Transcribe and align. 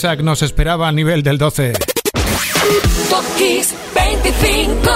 Isaac 0.00 0.22
nos 0.22 0.40
esperaba 0.40 0.88
a 0.88 0.92
nivel 0.92 1.22
del 1.22 1.36
12. 1.36 1.74
Top 3.10 3.22
25. 3.94 4.90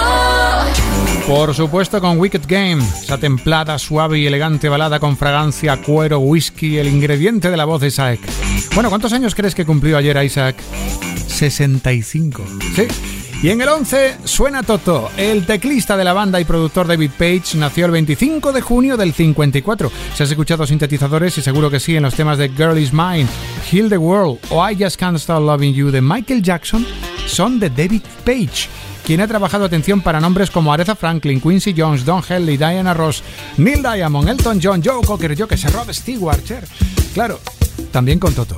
Por 1.27 1.53
supuesto 1.53 2.01
con 2.01 2.19
Wicked 2.19 2.41
Game, 2.47 2.83
esa 3.03 3.19
templada, 3.19 3.77
suave 3.77 4.17
y 4.17 4.25
elegante 4.25 4.67
balada 4.67 4.99
con 4.99 5.15
fragancia, 5.15 5.79
cuero, 5.79 6.17
whisky, 6.21 6.79
el 6.79 6.87
ingrediente 6.87 7.51
de 7.51 7.57
la 7.57 7.65
voz 7.65 7.81
de 7.81 7.89
Isaac. 7.89 8.19
Bueno, 8.73 8.89
¿cuántos 8.89 9.13
años 9.13 9.35
crees 9.35 9.53
que 9.53 9.63
cumplió 9.63 9.95
ayer 9.95 10.17
Isaac? 10.23 10.55
65. 11.27 12.43
Sí. 12.75 12.87
Y 13.45 13.51
en 13.51 13.61
el 13.61 13.69
11 13.69 14.21
suena 14.23 14.63
Toto. 14.63 15.11
El 15.17 15.45
teclista 15.45 15.95
de 15.95 16.03
la 16.03 16.13
banda 16.13 16.41
y 16.41 16.45
productor 16.45 16.87
David 16.87 17.11
Page 17.11 17.55
nació 17.59 17.85
el 17.85 17.91
25 17.91 18.51
de 18.51 18.59
junio 18.59 18.97
del 18.97 19.13
54. 19.13 19.91
Si 20.15 20.23
has 20.23 20.31
escuchado 20.31 20.65
sintetizadores 20.65 21.37
y 21.37 21.43
seguro 21.43 21.69
que 21.69 21.79
sí 21.79 21.95
en 21.95 22.01
los 22.01 22.15
temas 22.15 22.39
de 22.39 22.49
Girl 22.49 22.75
Is 22.79 22.91
Mine, 22.91 23.27
Heal 23.71 23.87
the 23.89 23.99
World 23.99 24.39
o 24.49 24.67
I 24.67 24.75
Just 24.75 24.99
Can't 24.99 25.17
Stop 25.17 25.43
Loving 25.43 25.75
You 25.75 25.91
de 25.91 26.01
Michael 26.01 26.41
Jackson, 26.41 26.87
son 27.27 27.59
de 27.59 27.69
David 27.69 28.01
Page 28.25 28.67
quien 29.05 29.21
ha 29.21 29.27
trabajado 29.27 29.65
atención 29.65 30.01
para 30.01 30.19
nombres 30.19 30.49
como 30.49 30.73
Aretha 30.73 30.95
Franklin, 30.95 31.39
Quincy 31.39 31.75
Jones, 31.77 32.03
Don 32.03 32.23
Henley, 32.27 32.57
Diana 32.57 32.95
Ross, 32.95 33.21
Neil 33.57 33.83
Diamond, 33.83 34.27
Elton 34.27 34.59
John, 34.59 34.81
Joe 34.83 35.05
Cocker, 35.05 35.35
yo 35.35 35.47
que 35.47 35.55
Rob 35.55 35.93
Stewart, 35.93 36.41
Claro, 37.13 37.39
también 37.91 38.17
con 38.17 38.33
Toto. 38.33 38.57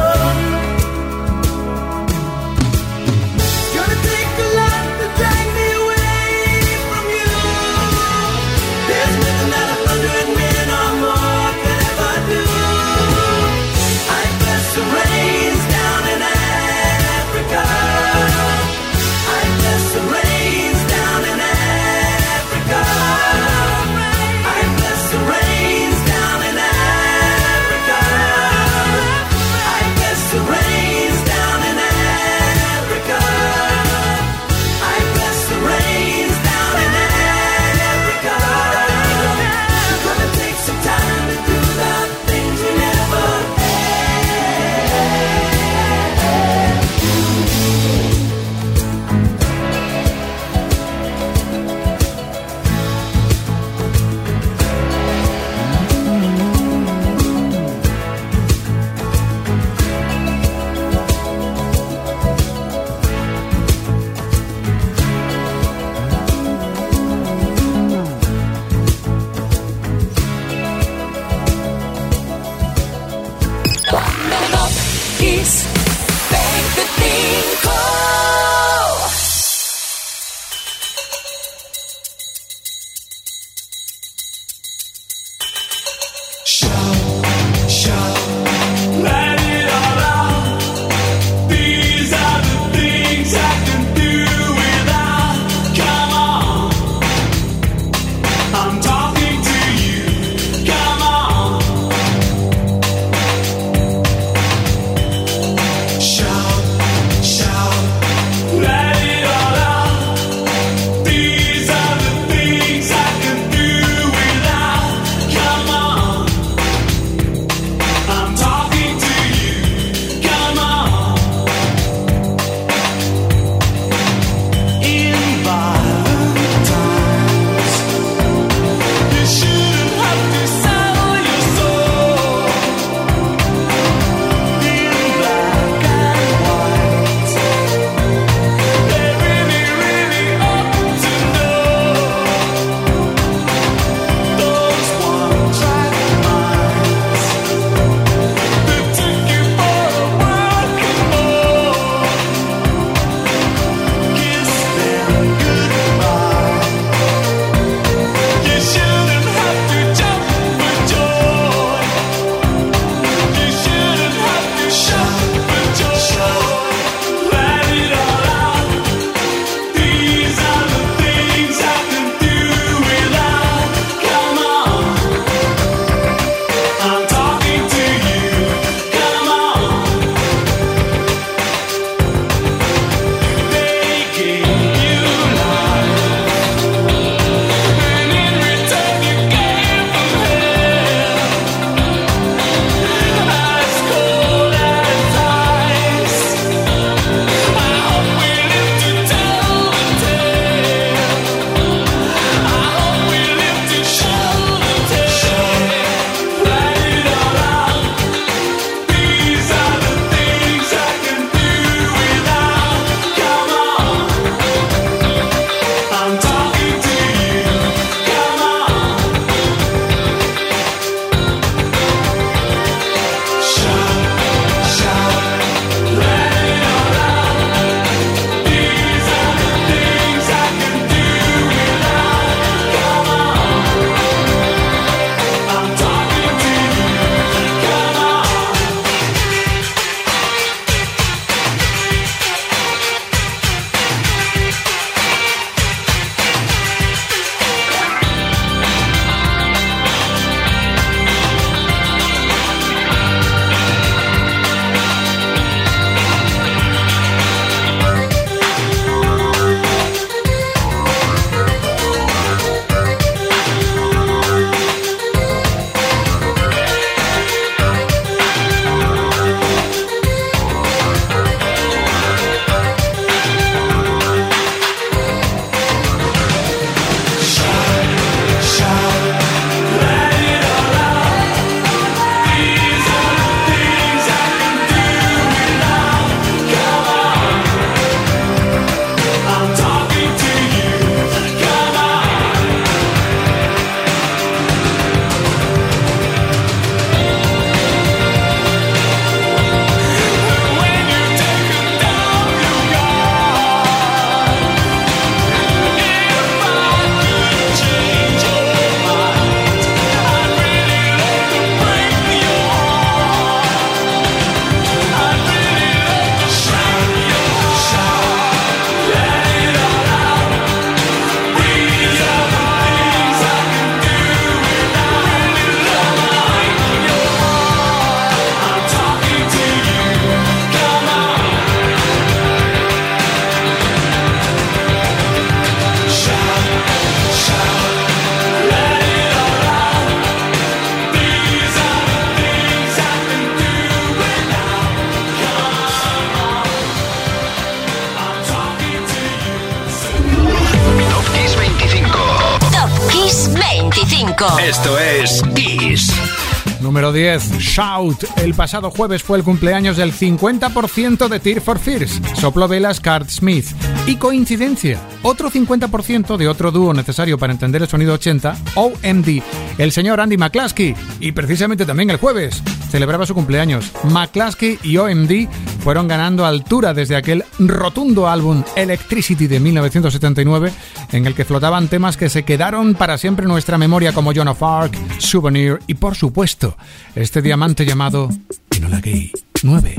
10. 357.01 357.39
Shout. 357.39 358.03
El 358.17 358.35
pasado 358.35 358.69
jueves 358.69 359.01
fue 359.01 359.17
el 359.17 359.23
cumpleaños 359.23 359.75
del 359.75 359.91
50% 359.91 361.07
de 361.07 361.19
Tear 361.19 361.41
for 361.41 361.57
Fears. 361.57 361.99
Soplo 362.13 362.47
velas 362.47 362.79
Cart 362.79 363.09
Smith. 363.09 363.47
Y 363.87 363.95
coincidencia, 363.95 364.79
otro 365.01 365.29
50% 365.29 366.15
de 366.15 366.27
otro 366.27 366.51
dúo 366.51 366.73
necesario 366.73 367.17
para 367.17 367.33
entender 367.33 367.63
el 367.63 367.67
sonido 367.67 367.95
80, 367.95 368.37
OMD, 368.55 369.21
el 369.57 369.71
señor 369.71 369.99
Andy 369.99 370.17
McCluskey. 370.17 370.75
Y 370.99 371.11
precisamente 371.11 371.65
también 371.65 371.89
el 371.89 371.97
jueves 371.97 372.41
celebraba 372.69 373.05
su 373.05 373.13
cumpleaños. 373.13 373.71
McCluskey 373.91 374.59
y 374.63 374.77
OMD 374.77 375.27
fueron 375.63 375.87
ganando 375.87 376.25
altura 376.25 376.73
desde 376.73 376.95
aquel 376.95 377.25
rotundo 377.39 378.07
álbum 378.07 378.43
Electricity 378.55 379.27
de 379.27 379.39
1979, 379.39 380.51
en 380.91 381.07
el 381.07 381.15
que 381.15 381.25
flotaban 381.25 381.67
temas 381.67 381.97
que 381.97 382.09
se 382.09 382.23
quedaron 382.23 382.75
para 382.75 382.97
siempre 382.97 383.23
en 383.23 383.29
nuestra 383.29 383.57
memoria 383.57 383.93
como 383.93 384.13
John 384.15 384.29
of 384.29 384.41
Arc, 384.43 384.75
Souvenir 384.99 385.59
y 385.67 385.73
por 385.73 385.95
supuesto 385.95 386.55
este 386.95 387.21
diamante 387.21 387.65
llamado 387.65 388.09
Enola 388.55 388.79
Gay 388.79 389.11
9. 389.43 389.75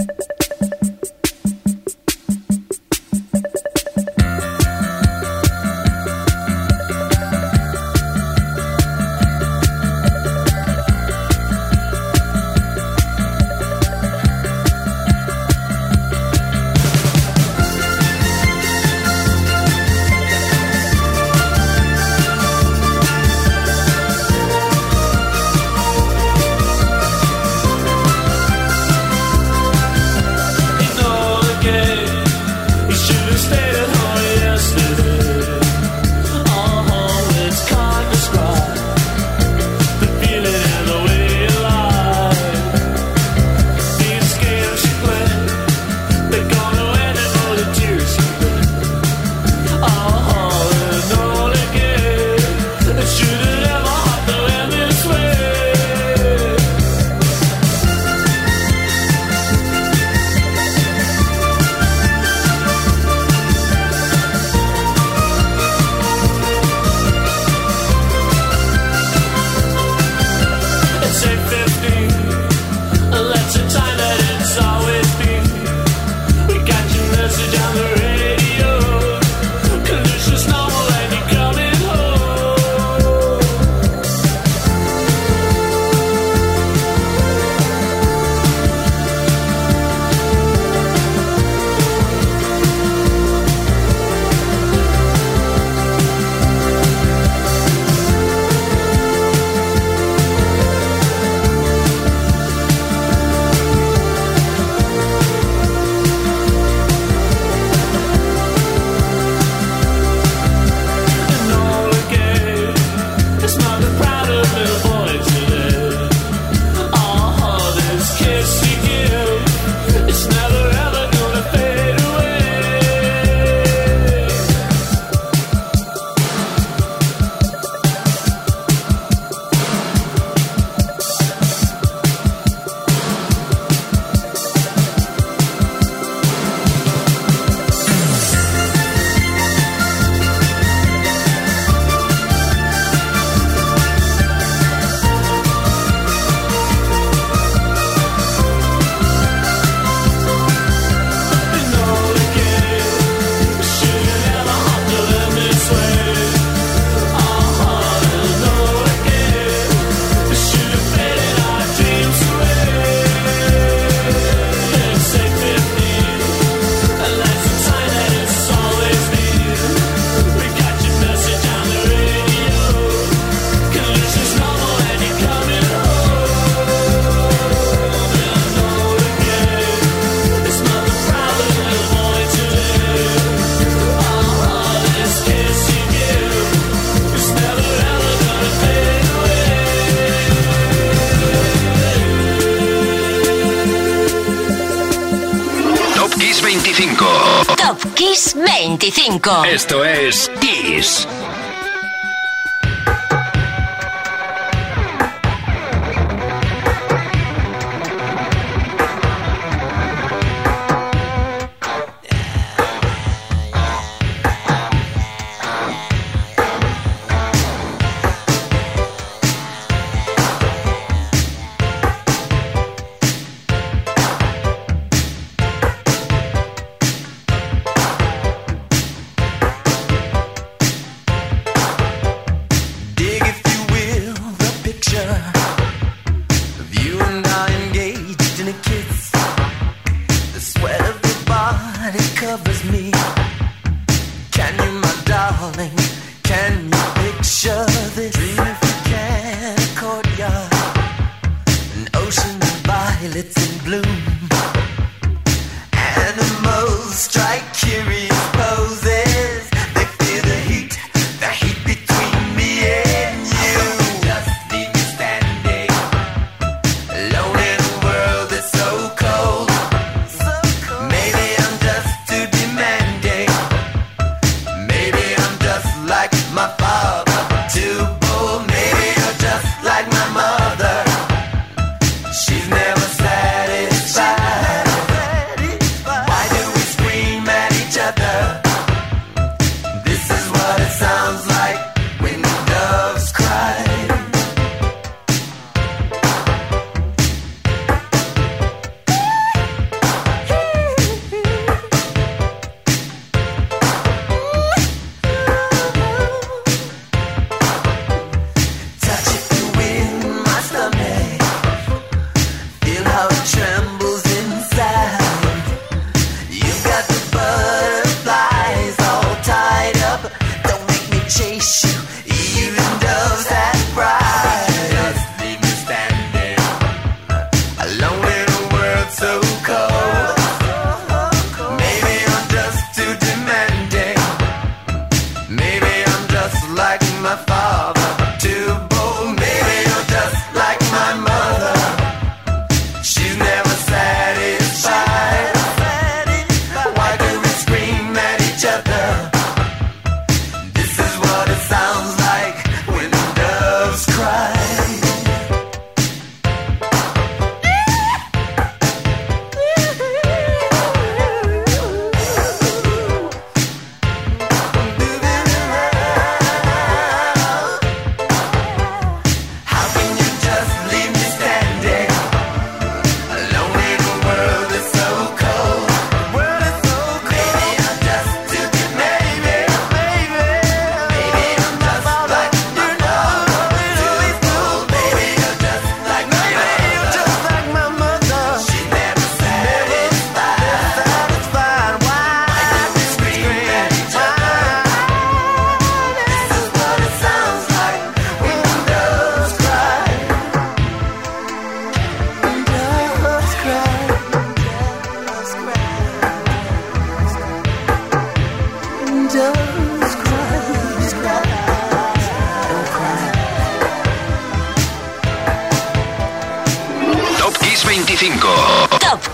Esto 199.52 199.84
es 199.84 199.91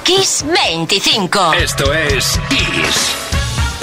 Kiss 0.09 0.43
25. 0.43 1.53
Esto 1.53 1.93
es 1.93 2.41
Kiss. 2.49 3.28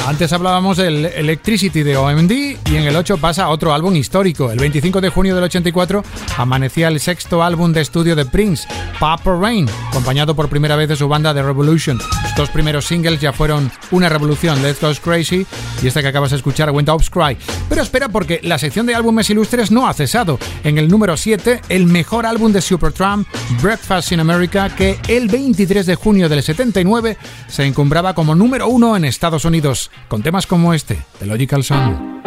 Antes 0.06 0.34
hablábamos 0.34 0.78
del 0.78 1.08
Electricity 1.08 1.82
de 1.82 1.98
OMD 1.98 2.32
y 2.32 2.76
en 2.76 2.84
el 2.84 2.96
8 2.96 3.18
pasa 3.18 3.50
otro 3.50 3.74
álbum 3.74 3.96
histórico. 3.96 4.52
El 4.52 4.60
25 4.60 5.02
de 5.02 5.10
junio 5.10 5.34
del 5.34 5.46
84 5.46 6.04
amanecía 6.38 6.89
el 6.89 7.00
sexto 7.00 7.41
álbum 7.41 7.74
de 7.74 7.82
estudio 7.82 8.15
de 8.15 8.24
Prince, 8.24 8.68
Purple 9.00 9.39
Rain, 9.41 9.68
acompañado 9.89 10.36
por 10.36 10.48
primera 10.48 10.76
vez 10.76 10.89
de 10.89 10.96
su 10.96 11.08
banda 11.08 11.34
The 11.34 11.41
Revolution. 11.41 11.98
Los 12.22 12.36
dos 12.36 12.50
primeros 12.52 12.86
singles 12.86 13.20
ya 13.20 13.34
fueron 13.34 13.72
una 13.89 14.08
revolución, 14.08 14.62
Let's 14.62 14.80
Go 14.80 14.94
Crazy 15.04 15.48
y 15.82 15.88
esta 15.88 16.04
que 16.04 16.10
acabas 16.10 16.30
de 16.30 16.38
escuchar, 16.38 16.70
Went 16.70 16.89
Up 16.89 17.04
Cry. 17.10 17.36
Pero 17.68 17.82
espera 17.82 18.08
porque 18.08 18.39
la 18.44 18.60
sección 18.60 18.86
de 18.86 18.94
álbumes 18.94 19.32
ilustres 19.32 19.72
no 19.72 19.88
ha 19.88 19.94
cesado. 19.96 20.38
En 20.63 20.78
el 20.78 20.88
número 20.88 21.18
7, 21.18 21.62
el 21.70 21.88
mejor 21.88 22.28
álbum 22.28 22.52
de 22.52 22.62
Supertramp, 22.62 23.28
Breakfast 23.60 24.12
in 24.12 24.20
America, 24.20 24.70
que 24.76 25.00
el 25.08 25.30
23 25.30 25.84
de 25.84 25.96
junio 25.96 26.30
del 26.30 26.44
79 26.44 27.18
se 27.48 27.65
encumbraba 27.65 28.13
como 28.13 28.36
número 28.36 28.68
uno 28.68 28.96
en 28.96 29.06
Estados 29.06 29.46
Unidos 29.46 29.89
con 30.08 30.24
temas 30.24 30.48
como 30.48 30.74
este, 30.74 31.04
The 31.20 31.26
Logical 31.26 31.64
Song. 31.64 32.25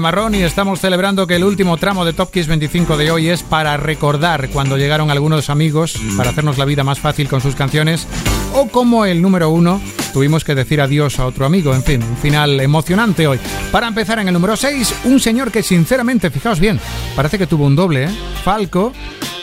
Marrón 0.00 0.34
y 0.34 0.42
estamos 0.42 0.80
celebrando 0.80 1.26
que 1.26 1.36
el 1.36 1.44
último 1.44 1.76
tramo 1.76 2.04
de 2.04 2.12
Top 2.12 2.30
Kiss 2.30 2.46
25 2.46 2.96
de 2.96 3.10
hoy 3.10 3.28
es 3.28 3.42
para 3.42 3.76
recordar 3.76 4.48
cuando 4.50 4.76
llegaron 4.76 5.10
algunos 5.10 5.50
amigos 5.50 5.94
para 6.16 6.30
hacernos 6.30 6.58
la 6.58 6.64
vida 6.64 6.84
más 6.84 6.98
fácil 6.98 7.28
con 7.28 7.40
sus 7.40 7.54
canciones 7.54 8.06
o 8.54 8.68
como 8.68 9.04
el 9.04 9.22
número 9.22 9.50
uno 9.50 9.80
tuvimos 10.12 10.44
que 10.44 10.54
decir 10.54 10.80
adiós 10.80 11.18
a 11.18 11.26
otro 11.26 11.46
amigo. 11.46 11.74
En 11.74 11.82
fin, 11.82 12.02
un 12.02 12.16
final 12.16 12.60
emocionante 12.60 13.26
hoy. 13.26 13.38
Para 13.72 13.88
empezar 13.88 14.18
en 14.18 14.28
el 14.28 14.34
número 14.34 14.56
6, 14.56 14.94
un 15.04 15.20
señor 15.20 15.50
que 15.50 15.62
sinceramente, 15.62 16.30
fijaos 16.30 16.60
bien, 16.60 16.80
parece 17.16 17.38
que 17.38 17.46
tuvo 17.46 17.66
un 17.66 17.76
doble, 17.76 18.04
¿eh? 18.04 18.10
Falco 18.44 18.92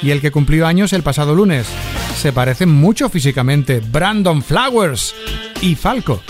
y 0.01 0.11
el 0.11 0.21
que 0.21 0.31
cumplió 0.31 0.67
años 0.67 0.93
el 0.93 1.03
pasado 1.03 1.35
lunes. 1.35 1.67
Se 2.17 2.33
parecen 2.33 2.69
mucho 2.69 3.09
físicamente, 3.09 3.79
Brandon 3.79 4.41
Flowers 4.41 5.13
y 5.61 5.75
Falco. 5.75 6.21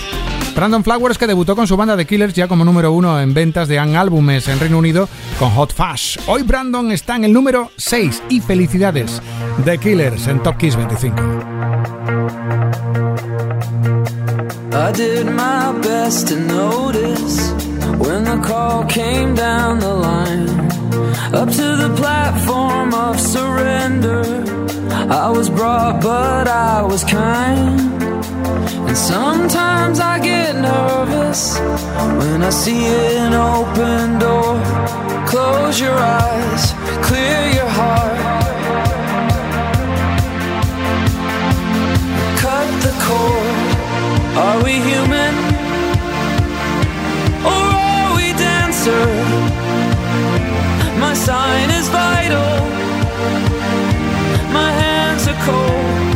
Brandon 0.55 0.83
Flowers 0.83 1.17
que 1.17 1.27
debutó 1.27 1.55
con 1.55 1.67
su 1.67 1.75
banda 1.75 1.97
de 1.97 2.07
Killers 2.07 2.33
ya 2.33 2.47
como 2.47 2.63
número 2.63 2.93
uno 2.93 3.19
en 3.19 3.33
ventas 3.33 3.67
de 3.67 3.77
Álbumes 3.77 4.47
en 4.47 4.59
Reino 4.59 4.77
Unido 4.77 5.09
con 5.37 5.51
Hot 5.51 5.73
Fuzz. 5.73 6.17
Hoy 6.27 6.43
Brandon 6.43 6.91
está 6.91 7.17
en 7.17 7.25
el 7.25 7.33
número 7.33 7.71
6 7.75 8.23
y 8.29 8.39
felicidades. 8.39 9.21
The 9.65 9.77
Killers 9.77 10.27
en 10.27 10.41
Top 10.41 10.57
Kiss 10.57 10.75
25. 10.75 11.15
I 14.71 14.91
did 14.91 15.25
my 15.25 15.73
best 15.81 16.29
to 16.29 16.37
notice 16.37 17.51
when 17.97 18.23
the 18.23 18.39
call 18.45 18.85
came 18.85 19.35
down 19.35 19.79
the 19.79 19.93
line 19.93 20.49
up 21.33 21.49
to 21.49 21.75
the 21.75 21.93
platform 21.97 22.93
of 22.93 23.19
surrender. 23.19 24.23
I 25.09 25.29
was 25.29 25.49
brought, 25.49 26.01
but 26.01 26.47
I 26.47 26.81
was 26.81 27.03
kind. 27.03 28.04
And 28.95 29.03
sometimes 29.03 29.99
I 29.99 30.19
get 30.19 30.55
nervous 30.55 31.59
when 32.17 32.41
I 32.41 32.49
see 32.49 32.85
an 33.17 33.33
open 33.33 34.19
door. 34.19 34.55
Close 35.27 35.81
your 35.81 35.97
eyes, 35.97 36.63
clear 37.03 37.41
your 37.59 37.71
heart. 37.79 38.17
Cut 42.39 42.67
the 42.85 42.93
cord. 43.03 43.57
Are 44.45 44.63
we 44.63 44.75
human? 44.89 45.33
Or 47.51 47.65
are 47.91 48.15
we 48.15 48.31
dancer? 48.47 49.07
My 51.03 51.13
sign 51.13 51.69
is 51.69 51.89
vital. 51.89 52.51
My 54.53 54.71
hands 54.71 55.27
are 55.27 55.41
cold. 55.43 56.15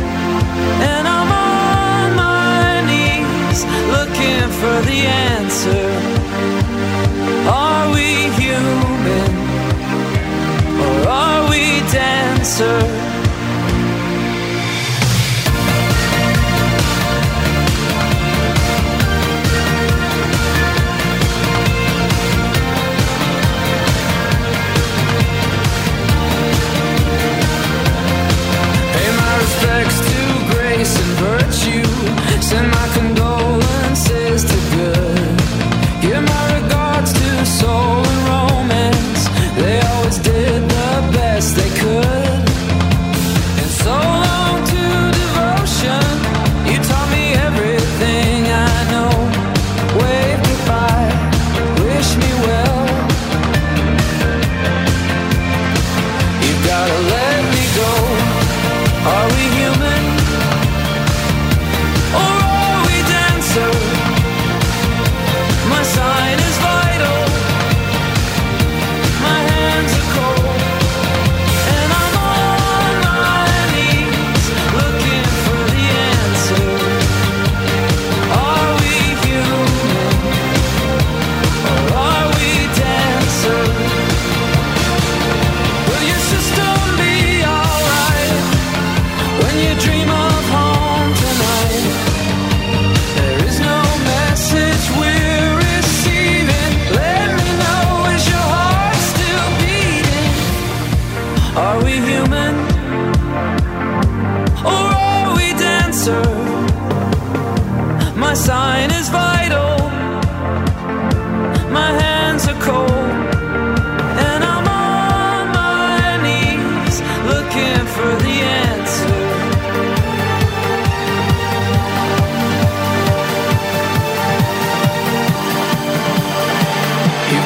And 0.80 1.06
I'm 1.10 1.38
looking 3.65 4.41
for 4.62 4.76
the 4.89 5.00
answer. 5.06 5.86
Are 7.50 7.93
we 7.93 8.30
human 8.41 9.32
or 10.86 11.10
are 11.10 11.50
we 11.50 11.80
dancer? 11.91 13.19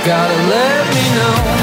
Kiss 0.04 1.63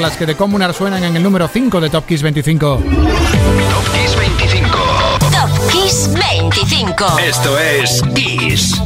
Las 0.00 0.16
que 0.16 0.26
The 0.26 0.34
Communar 0.34 0.72
suenan 0.72 1.04
en 1.04 1.16
el 1.16 1.22
número 1.22 1.46
5 1.46 1.80
de 1.80 1.90
Top 1.90 2.06
Kiss 2.06 2.22
25. 2.22 2.76
Top 2.76 2.82
Kiss 3.92 4.16
25. 4.16 4.78
Top 5.18 5.70
Kiss 5.70 6.10
25. 6.14 7.18
Esto 7.18 7.58
es 7.58 8.02
Kiss. 8.14 8.80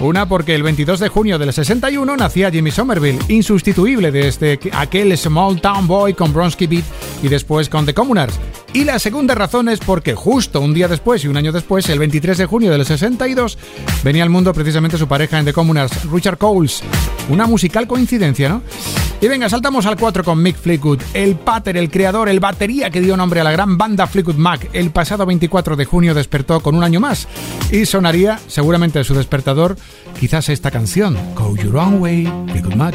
Una 0.00 0.26
porque 0.26 0.54
el 0.54 0.62
22 0.62 0.98
de 0.98 1.08
junio 1.08 1.38
del 1.38 1.52
61 1.52 2.16
nacía 2.16 2.50
Jimmy 2.50 2.70
Somerville, 2.70 3.18
insustituible 3.28 4.10
desde 4.10 4.58
aquel 4.72 5.16
Small 5.18 5.60
Town 5.60 5.86
Boy 5.86 6.14
con 6.14 6.32
Bronsky 6.32 6.66
Beat 6.66 6.84
y 7.22 7.28
después 7.28 7.68
con 7.68 7.84
The 7.84 7.92
Communards. 7.92 8.40
Y 8.72 8.84
la 8.84 8.98
segunda 8.98 9.34
razón 9.34 9.68
es 9.68 9.78
porque 9.80 10.14
justo 10.14 10.62
un 10.62 10.72
día 10.72 10.88
después 10.88 11.22
y 11.24 11.28
un 11.28 11.36
año 11.36 11.52
después, 11.52 11.86
el 11.90 11.98
23 11.98 12.38
de 12.38 12.46
junio 12.46 12.70
del 12.70 12.86
62, 12.86 13.58
venía 14.02 14.22
al 14.22 14.30
mundo 14.30 14.54
precisamente 14.54 14.96
su 14.96 15.06
pareja 15.06 15.38
en 15.38 15.44
The 15.44 15.52
Communards, 15.52 16.10
Richard 16.10 16.38
Coles. 16.38 16.82
Una 17.28 17.46
musical 17.46 17.86
coincidencia, 17.86 18.48
¿no? 18.48 18.62
Y 19.22 19.28
venga, 19.28 19.50
saltamos 19.50 19.84
al 19.84 19.96
4 19.96 20.24
con 20.24 20.42
Mick 20.42 20.56
Fleetwood, 20.56 21.02
el 21.12 21.36
pater, 21.36 21.76
el 21.76 21.90
creador, 21.90 22.30
el 22.30 22.40
batería 22.40 22.88
que 22.88 23.02
dio 23.02 23.18
nombre 23.18 23.40
a 23.40 23.44
la 23.44 23.52
gran 23.52 23.76
banda 23.76 24.06
Fleetwood 24.06 24.36
Mac. 24.36 24.70
El 24.72 24.90
pasado 24.92 25.26
24 25.26 25.76
de 25.76 25.84
junio 25.84 26.14
despertó 26.14 26.60
con 26.60 26.74
un 26.74 26.84
año 26.84 27.00
más 27.00 27.28
y 27.70 27.84
sonaría 27.84 28.40
seguramente 28.46 29.04
su 29.04 29.14
despertador 29.14 29.76
quizás 30.18 30.48
esta 30.48 30.70
canción, 30.70 31.18
Go 31.34 31.54
Your 31.54 31.76
Own 31.76 32.00
Way, 32.00 32.32
Fleetwood 32.48 32.76
Mac. 32.76 32.94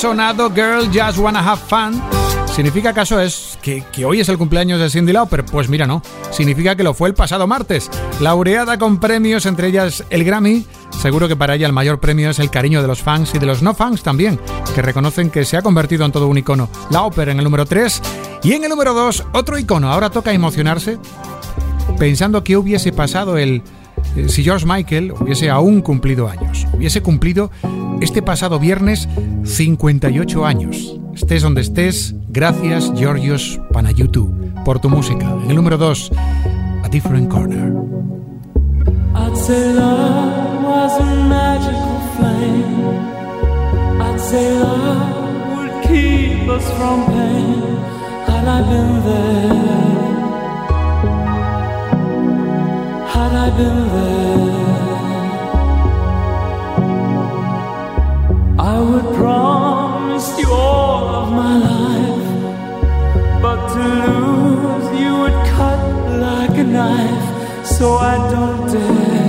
Sonado 0.00 0.50
Girl 0.50 0.86
Just 0.90 1.18
Wanna 1.18 1.40
Have 1.40 1.60
Fun. 1.68 2.00
¿Significa 2.46 2.88
acaso 2.88 3.20
es 3.20 3.58
que, 3.60 3.84
que, 3.92 4.06
hoy 4.06 4.20
es 4.20 4.30
el 4.30 4.38
cumpleaños 4.38 4.80
de 4.80 4.88
Cindy 4.88 5.12
Lauper? 5.12 5.44
Pues 5.44 5.68
mira, 5.68 5.86
no. 5.86 6.00
Significa 6.30 6.74
que 6.74 6.82
lo 6.82 6.94
fue 6.94 7.10
el 7.10 7.14
pasado 7.14 7.46
martes. 7.46 7.90
Laureada 8.18 8.78
con 8.78 8.98
premios, 8.98 9.44
entre 9.44 9.68
ellas 9.68 10.02
el 10.08 10.24
Grammy. 10.24 10.64
Seguro 11.02 11.28
que 11.28 11.36
para 11.36 11.54
ella 11.54 11.66
el 11.66 11.74
mayor 11.74 12.00
premio 12.00 12.30
es 12.30 12.38
el 12.38 12.48
cariño 12.48 12.80
de 12.80 12.88
los 12.88 13.02
fans 13.02 13.34
y 13.34 13.38
de 13.38 13.44
los 13.44 13.60
no 13.60 13.74
fans 13.74 14.02
también, 14.02 14.40
que 14.74 14.80
reconocen 14.80 15.28
que 15.28 15.44
se 15.44 15.58
ha 15.58 15.62
convertido 15.62 16.06
en 16.06 16.12
todo 16.12 16.28
un 16.28 16.38
icono. 16.38 16.70
Lauper 16.88 17.28
en 17.28 17.36
el 17.36 17.44
número 17.44 17.66
3 17.66 18.00
y 18.42 18.54
en 18.54 18.64
el 18.64 18.70
número 18.70 18.94
2 18.94 19.26
otro 19.32 19.58
icono. 19.58 19.92
Ahora 19.92 20.08
toca 20.08 20.32
emocionarse 20.32 20.98
pensando 21.98 22.42
que 22.42 22.56
hubiese 22.56 22.90
pasado 22.92 23.36
el 23.36 23.62
si 24.28 24.42
George 24.42 24.66
Michael 24.66 25.12
hubiese 25.12 25.50
aún 25.50 25.82
cumplido 25.82 26.28
años. 26.28 26.66
Hubiese 26.72 27.02
cumplido 27.02 27.50
este 28.00 28.22
pasado 28.22 28.58
viernes 28.58 29.08
58 29.44 30.46
años. 30.46 30.98
Estés 31.14 31.42
donde 31.42 31.60
estés, 31.60 32.14
gracias 32.28 32.92
Georgios 32.96 33.60
Panayutu 33.72 34.32
por 34.64 34.80
tu 34.80 34.88
música. 34.88 35.30
En 35.44 35.50
el 35.50 35.56
número 35.56 35.78
2, 35.78 36.12
A 36.84 36.88
Different 36.88 37.30
Corner. 37.30 37.72
I 53.50 53.56
been 53.56 53.88
there, 53.88 55.00
I 58.60 58.78
would 58.80 59.08
promise 59.16 60.38
you 60.38 60.52
all 60.52 61.08
of 61.20 61.32
my 61.32 61.56
life. 61.70 62.28
But 63.42 63.60
to 63.74 63.82
lose 64.06 65.00
you 65.00 65.12
would 65.22 65.38
cut 65.56 65.82
like 66.20 66.56
a 66.58 66.62
knife, 66.62 67.66
so 67.66 67.96
I 67.96 68.14
don't 68.30 68.70
dare. 68.70 69.19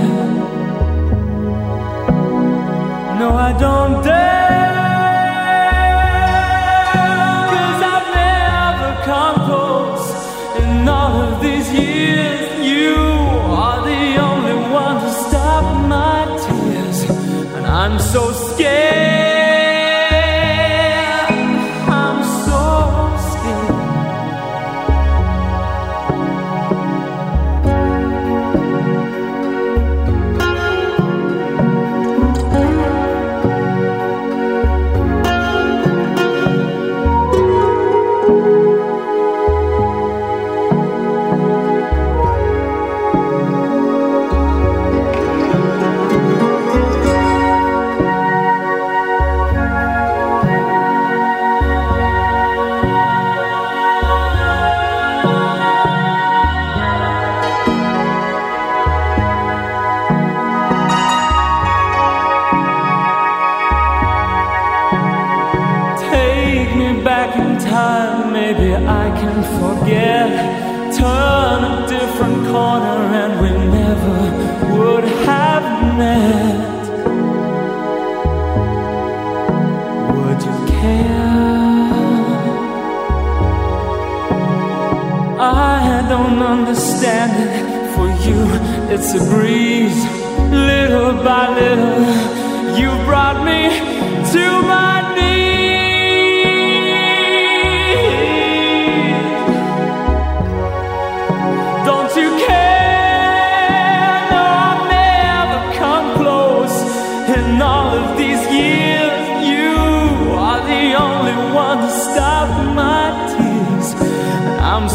So 18.12 18.41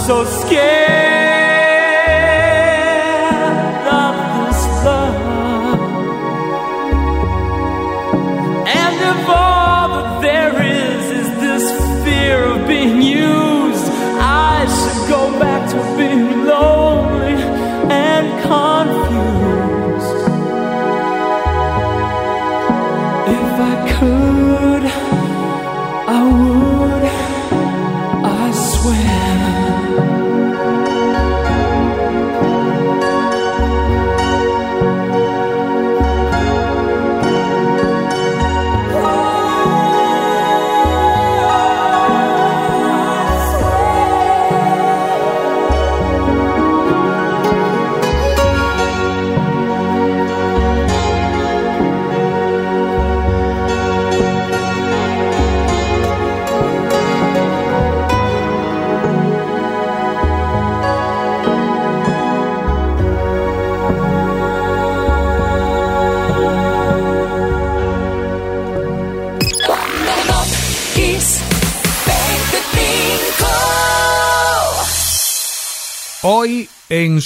so 0.08 0.24
scared 0.24 0.87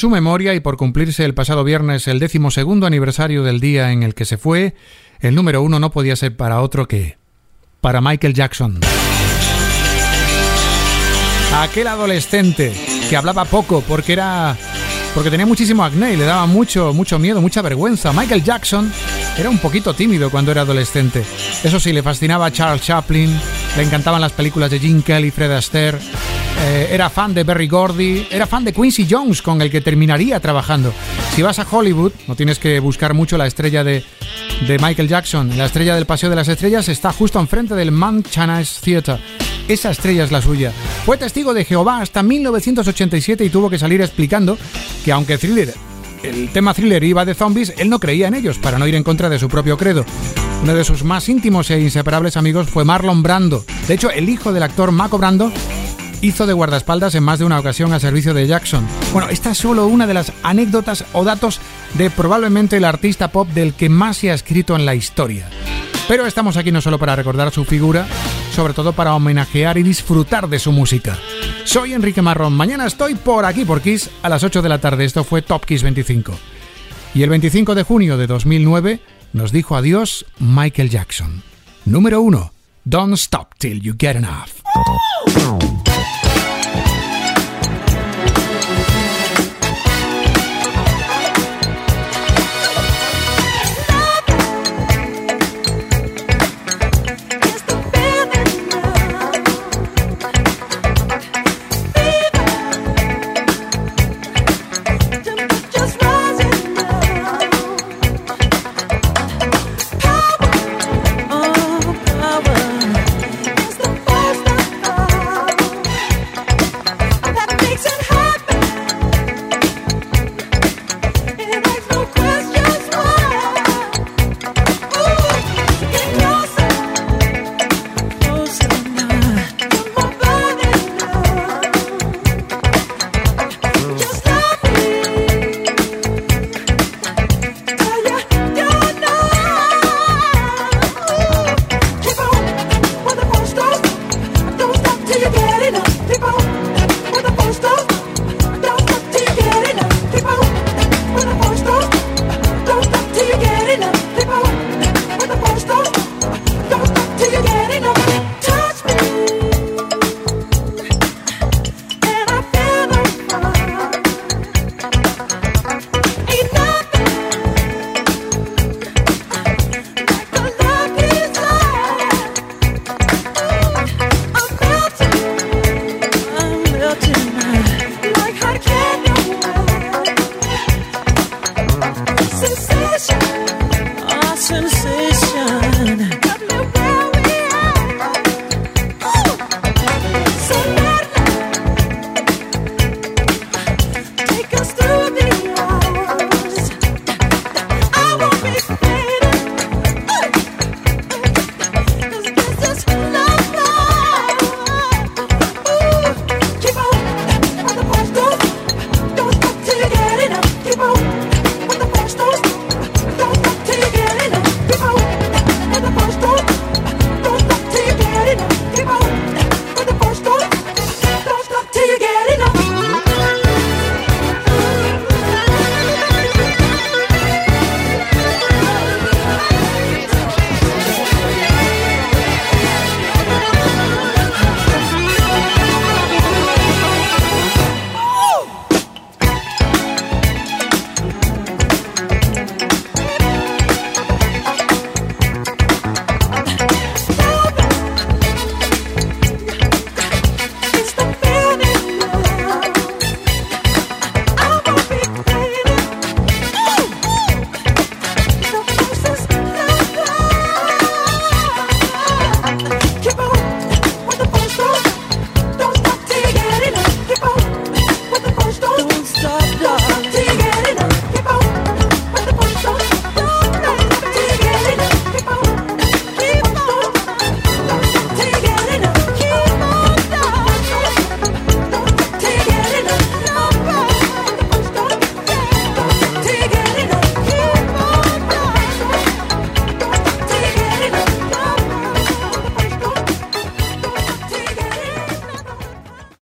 su 0.02 0.10
memoria 0.10 0.56
y 0.56 0.60
por 0.60 0.78
cumplirse 0.78 1.24
el 1.26 1.36
pasado 1.36 1.64
viernes 1.64 2.08
el 2.08 2.18
décimo 2.18 2.50
segundo 2.50 2.88
aniversario 2.88 3.44
del 3.44 3.60
día 3.60 3.92
en 3.92 4.02
el 4.02 4.16
que 4.16 4.26
se 4.26 4.40
fue, 4.40 4.74
el 5.20 5.36
número 5.36 5.62
uno 5.62 5.80
no 5.80 5.92
podía 5.92 6.16
ser 6.16 6.36
para 6.36 6.62
otro 6.62 6.88
que 6.88 7.20
para 7.82 8.02
Michael 8.02 8.34
Jackson. 8.34 8.80
Aquel 11.56 11.86
adolescente 11.86 12.74
que 13.12 13.16
hablaba 13.16 13.46
poco 13.46 13.84
porque 13.88 14.14
era 14.14 14.58
porque 15.14 15.30
tenía 15.30 15.46
muchísimo 15.46 15.84
acné 15.84 16.14
y 16.14 16.18
le 16.18 16.26
daba 16.26 16.48
mucho 16.48 16.94
mucho 16.96 17.20
miedo, 17.20 17.40
mucha 17.40 17.62
vergüenza. 17.62 18.12
Michael 18.12 18.44
Jackson 18.44 18.92
era 19.38 19.52
un 19.52 19.60
poquito 19.60 19.94
tímido 19.94 20.32
cuando 20.32 20.50
era 20.50 20.62
adolescente. 20.62 21.24
Eso 21.64 21.80
sí, 21.80 21.94
le 21.94 22.02
fascinaba 22.02 22.48
a 22.48 22.52
Charles 22.52 22.82
Chaplin, 22.82 23.40
le 23.78 23.84
encantaban 23.84 24.20
las 24.20 24.32
películas 24.32 24.72
de 24.72 24.80
Jim 24.80 25.04
Kelly, 25.04 25.30
Fred 25.30 25.52
Astaire. 25.52 26.00
Eh, 26.64 26.90
era 26.92 27.10
fan 27.10 27.34
de 27.34 27.44
Berry 27.44 27.68
Gordy, 27.68 28.28
era 28.30 28.46
fan 28.46 28.64
de 28.64 28.72
Quincy 28.72 29.08
Jones, 29.10 29.42
con 29.42 29.62
el 29.62 29.72
que 29.72 29.82
terminaría 29.82 30.40
trabajando. 30.40 30.94
Si 31.36 31.42
vas 31.42 31.58
a 31.60 31.68
Hollywood, 31.70 32.12
no 32.28 32.36
tienes 32.36 32.60
que 32.60 32.80
buscar 32.80 33.14
mucho 33.14 33.38
la 33.38 33.48
estrella 33.48 33.84
de, 33.84 34.04
de 34.68 34.78
Michael 34.80 35.08
Jackson. 35.08 35.58
La 35.58 35.66
estrella 35.66 35.96
del 35.96 36.06
Paseo 36.06 36.30
de 36.30 36.36
las 36.36 36.48
Estrellas 36.48 36.88
está 36.88 37.12
justo 37.14 37.40
enfrente 37.40 37.74
del 37.74 37.92
Manchana's 37.92 38.80
Theatre. 38.82 39.18
Esa 39.68 39.92
estrella 39.92 40.24
es 40.24 40.32
la 40.32 40.42
suya. 40.42 40.72
Fue 41.06 41.18
testigo 41.18 41.54
de 41.54 41.66
Jehová 41.66 42.02
hasta 42.02 42.22
1987 42.22 43.44
y 43.44 43.50
tuvo 43.50 43.70
que 43.70 43.80
salir 43.80 44.02
explicando 44.02 44.58
que 45.04 45.12
aunque 45.12 45.38
Thriller, 45.38 45.74
el 46.24 46.50
tema 46.50 46.74
Thriller 46.74 47.04
iba 47.04 47.26
de 47.26 47.34
zombies, 47.34 47.74
él 47.78 47.90
no 47.90 48.00
creía 48.00 48.28
en 48.28 48.36
ellos 48.36 48.60
para 48.60 48.78
no 48.78 48.88
ir 48.88 48.96
en 48.96 49.04
contra 49.04 49.30
de 49.30 49.40
su 49.40 49.50
propio 49.50 49.78
credo. 49.78 50.06
Uno 50.62 50.76
de 50.76 50.84
sus 50.84 51.04
más 51.04 51.28
íntimos 51.28 51.72
e 51.72 51.80
inseparables 51.80 52.38
amigos 52.38 52.70
fue 52.70 52.86
Marlon 52.86 53.24
Brando. 53.24 53.66
De 53.88 53.96
hecho, 53.96 54.12
el 54.12 54.30
hijo 54.30 54.54
del 54.54 54.62
actor 54.62 54.92
Marco 54.92 55.18
Brando 55.18 55.52
hizo 56.22 56.46
de 56.46 56.54
guardaespaldas 56.54 57.16
en 57.16 57.24
más 57.24 57.40
de 57.40 57.46
una 57.46 57.60
ocasión 57.60 57.94
a 57.94 58.00
servicio 58.00 58.34
de 58.34 58.48
Jackson. 58.48 58.88
Bueno, 59.12 59.30
esta 59.30 59.52
es 59.52 59.58
solo 59.58 59.88
una 59.88 60.08
de 60.08 60.14
las 60.14 60.32
anécdotas 60.44 61.06
o 61.14 61.24
datos 61.24 61.60
de 61.96 62.10
probablemente 62.10 62.78
el 62.78 62.86
artista 62.86 63.32
pop 63.32 63.48
del 63.50 63.74
que 63.74 63.90
más 63.90 64.18
se 64.18 64.32
ha 64.32 64.34
escrito 64.34 64.76
en 64.76 64.86
la 64.86 64.96
historia. 64.96 65.50
Pero 66.08 66.26
estamos 66.26 66.58
aquí 66.58 66.72
no 66.72 66.82
solo 66.82 67.00
para 67.00 67.16
recordar 67.16 67.52
su 67.52 67.66
figura, 67.66 68.06
sobre 68.54 68.74
todo 68.74 68.94
para 68.94 69.16
homenajear 69.16 69.78
y 69.78 69.84
disfrutar 69.84 70.48
de 70.50 70.60
su 70.60 70.72
música. 70.72 71.18
Soy 71.64 71.94
Enrique 71.94 72.22
Marrón, 72.22 72.54
mañana 72.54 72.86
estoy 72.86 73.16
por 73.16 73.46
aquí 73.46 73.66
por 73.66 73.82
Kiss 73.82 74.10
a 74.22 74.30
las 74.30 74.44
8 74.44 74.62
de 74.62 74.70
la 74.70 74.80
tarde, 74.80 75.06
esto 75.06 75.24
fue 75.24 75.42
Top 75.42 75.66
Kiss 75.66 75.84
25. 75.84 76.34
Y 77.14 77.24
el 77.24 77.30
25 77.30 77.76
de 77.76 77.84
junio 77.84 78.18
de 78.18 78.28
2009 78.28 79.00
nos 79.34 79.52
dijo 79.52 79.76
adiós 79.76 80.26
Michael 80.40 80.90
Jackson. 80.90 81.44
Número 81.86 82.22
1. 82.22 82.52
Don't 82.84 83.14
stop 83.14 83.56
till 83.58 83.82
you 83.82 83.94
get 83.98 84.16
enough. 84.16 84.62